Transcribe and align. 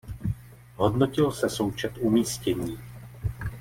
Hodnotil 0.77 1.31
se 1.31 1.49
součet 1.49 1.91
umístění. 1.99 2.77